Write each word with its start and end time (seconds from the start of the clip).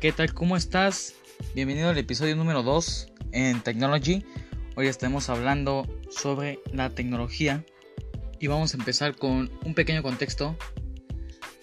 ¿Qué 0.00 0.12
tal? 0.12 0.32
¿Cómo 0.32 0.56
estás? 0.56 1.16
Bienvenido 1.56 1.88
al 1.88 1.98
episodio 1.98 2.36
número 2.36 2.62
2 2.62 3.08
en 3.32 3.60
Technology. 3.62 4.24
Hoy 4.76 4.86
estamos 4.86 5.28
hablando 5.28 5.88
sobre 6.08 6.60
la 6.72 6.90
tecnología 6.90 7.64
y 8.38 8.46
vamos 8.46 8.72
a 8.72 8.76
empezar 8.76 9.16
con 9.16 9.50
un 9.64 9.74
pequeño 9.74 10.04
contexto. 10.04 10.56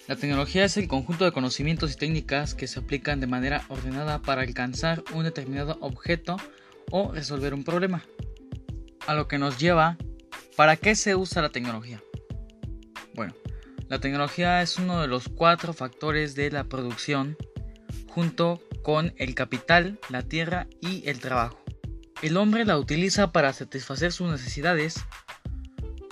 La 0.06 0.16
tecnología 0.16 0.66
es 0.66 0.76
el 0.76 0.86
conjunto 0.86 1.24
de 1.24 1.32
conocimientos 1.32 1.94
y 1.94 1.96
técnicas 1.96 2.54
que 2.54 2.66
se 2.66 2.80
aplican 2.80 3.20
de 3.20 3.26
manera 3.26 3.64
ordenada 3.70 4.20
para 4.20 4.42
alcanzar 4.42 5.02
un 5.14 5.24
determinado 5.24 5.78
objeto 5.80 6.36
o 6.90 7.12
resolver 7.12 7.54
un 7.54 7.64
problema. 7.64 8.04
A 9.06 9.14
lo 9.14 9.28
que 9.28 9.38
nos 9.38 9.58
lleva, 9.58 9.96
¿para 10.56 10.76
qué 10.76 10.94
se 10.94 11.16
usa 11.16 11.40
la 11.40 11.52
tecnología? 11.52 12.02
Bueno, 13.14 13.34
la 13.88 13.98
tecnología 13.98 14.60
es 14.60 14.76
uno 14.76 15.00
de 15.00 15.08
los 15.08 15.30
cuatro 15.30 15.72
factores 15.72 16.34
de 16.34 16.50
la 16.50 16.64
producción 16.64 17.38
junto 18.16 18.62
con 18.82 19.12
el 19.18 19.34
capital, 19.34 20.00
la 20.08 20.22
tierra 20.22 20.68
y 20.80 21.06
el 21.06 21.20
trabajo. 21.20 21.62
El 22.22 22.38
hombre 22.38 22.64
la 22.64 22.78
utiliza 22.78 23.30
para 23.30 23.52
satisfacer 23.52 24.10
sus 24.10 24.30
necesidades, 24.30 24.94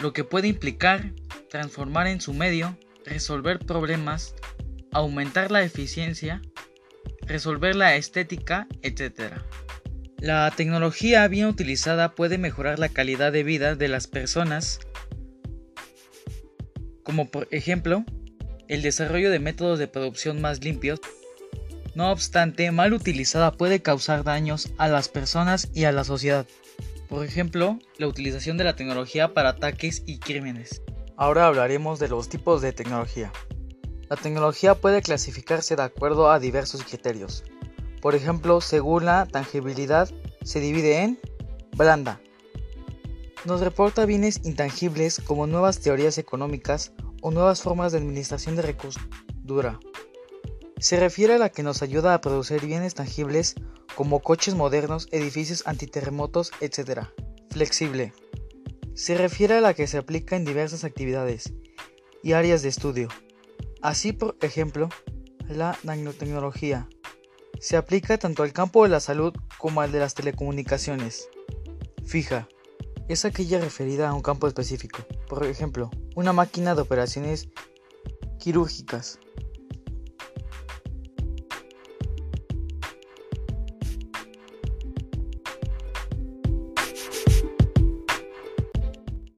lo 0.00 0.12
que 0.12 0.22
puede 0.22 0.48
implicar 0.48 1.14
transformar 1.48 2.06
en 2.08 2.20
su 2.20 2.34
medio, 2.34 2.76
resolver 3.06 3.58
problemas, 3.58 4.34
aumentar 4.92 5.50
la 5.50 5.62
eficiencia, 5.62 6.42
resolver 7.22 7.74
la 7.74 7.96
estética, 7.96 8.68
etc. 8.82 9.36
La 10.18 10.52
tecnología 10.54 11.26
bien 11.28 11.46
utilizada 11.46 12.14
puede 12.14 12.36
mejorar 12.36 12.78
la 12.78 12.90
calidad 12.90 13.32
de 13.32 13.44
vida 13.44 13.76
de 13.76 13.88
las 13.88 14.08
personas, 14.08 14.78
como 17.02 17.30
por 17.30 17.48
ejemplo 17.50 18.04
el 18.68 18.82
desarrollo 18.82 19.30
de 19.30 19.38
métodos 19.38 19.78
de 19.78 19.88
producción 19.88 20.42
más 20.42 20.62
limpios, 20.62 21.00
no 21.94 22.10
obstante, 22.10 22.70
mal 22.70 22.92
utilizada 22.92 23.52
puede 23.52 23.80
causar 23.82 24.24
daños 24.24 24.70
a 24.78 24.88
las 24.88 25.08
personas 25.08 25.68
y 25.72 25.84
a 25.84 25.92
la 25.92 26.04
sociedad. 26.04 26.46
Por 27.08 27.24
ejemplo, 27.24 27.78
la 27.98 28.08
utilización 28.08 28.56
de 28.56 28.64
la 28.64 28.76
tecnología 28.76 29.34
para 29.34 29.50
ataques 29.50 30.02
y 30.06 30.18
crímenes. 30.18 30.82
Ahora 31.16 31.46
hablaremos 31.46 32.00
de 32.00 32.08
los 32.08 32.28
tipos 32.28 32.62
de 32.62 32.72
tecnología. 32.72 33.32
La 34.08 34.16
tecnología 34.16 34.74
puede 34.74 35.02
clasificarse 35.02 35.76
de 35.76 35.82
acuerdo 35.82 36.30
a 36.30 36.38
diversos 36.38 36.82
criterios. 36.82 37.44
Por 38.00 38.14
ejemplo, 38.14 38.60
según 38.60 39.04
la 39.06 39.26
tangibilidad, 39.26 40.10
se 40.42 40.60
divide 40.60 41.02
en 41.02 41.18
blanda. 41.76 42.20
Nos 43.44 43.60
reporta 43.60 44.06
bienes 44.06 44.40
intangibles 44.44 45.20
como 45.20 45.46
nuevas 45.46 45.80
teorías 45.80 46.18
económicas 46.18 46.92
o 47.22 47.30
nuevas 47.30 47.62
formas 47.62 47.92
de 47.92 47.98
administración 47.98 48.56
de 48.56 48.62
recursos. 48.62 49.02
Dura. 49.42 49.78
Se 50.84 51.00
refiere 51.00 51.32
a 51.32 51.38
la 51.38 51.48
que 51.48 51.62
nos 51.62 51.80
ayuda 51.80 52.12
a 52.12 52.20
producir 52.20 52.60
bienes 52.66 52.92
tangibles 52.92 53.54
como 53.96 54.20
coches 54.20 54.54
modernos, 54.54 55.08
edificios 55.12 55.66
antiterremotos, 55.66 56.52
etc. 56.60 57.06
Flexible. 57.48 58.12
Se 58.92 59.16
refiere 59.16 59.54
a 59.54 59.60
la 59.62 59.72
que 59.72 59.86
se 59.86 59.96
aplica 59.96 60.36
en 60.36 60.44
diversas 60.44 60.84
actividades 60.84 61.54
y 62.22 62.34
áreas 62.34 62.60
de 62.60 62.68
estudio. 62.68 63.08
Así, 63.80 64.12
por 64.12 64.36
ejemplo, 64.42 64.90
la 65.48 65.78
nanotecnología. 65.84 66.86
Se 67.58 67.78
aplica 67.78 68.18
tanto 68.18 68.42
al 68.42 68.52
campo 68.52 68.82
de 68.82 68.90
la 68.90 69.00
salud 69.00 69.32
como 69.56 69.80
al 69.80 69.90
de 69.90 70.00
las 70.00 70.12
telecomunicaciones. 70.12 71.30
Fija. 72.04 72.46
Es 73.08 73.24
aquella 73.24 73.58
referida 73.58 74.10
a 74.10 74.12
un 74.12 74.20
campo 74.20 74.48
específico. 74.48 74.98
Por 75.30 75.46
ejemplo, 75.46 75.90
una 76.14 76.34
máquina 76.34 76.74
de 76.74 76.82
operaciones 76.82 77.48
quirúrgicas. 78.38 79.18